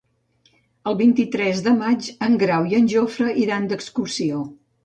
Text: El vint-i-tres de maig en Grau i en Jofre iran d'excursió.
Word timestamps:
El 0.91 0.97
vint-i-tres 1.01 1.61
de 1.69 1.75
maig 1.83 2.09
en 2.29 2.39
Grau 2.45 2.67
i 2.73 2.81
en 2.81 2.91
Jofre 2.97 3.31
iran 3.47 3.73
d'excursió. 3.75 4.43